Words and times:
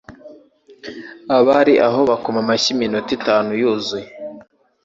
Abari 1.37 1.73
aho 1.87 1.99
bakoma 2.09 2.39
amashyi 2.43 2.69
iminota 2.75 3.09
itanu 3.17 3.49
yuzuye. 3.61 4.07